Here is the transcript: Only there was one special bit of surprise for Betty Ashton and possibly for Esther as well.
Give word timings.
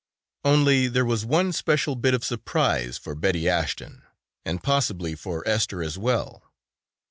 Only 0.43 0.87
there 0.87 1.05
was 1.05 1.27
one 1.27 1.51
special 1.53 1.95
bit 1.95 2.15
of 2.15 2.25
surprise 2.25 2.97
for 2.97 3.13
Betty 3.13 3.47
Ashton 3.47 4.01
and 4.43 4.63
possibly 4.63 5.13
for 5.13 5.47
Esther 5.47 5.83
as 5.83 5.95
well. 5.95 6.41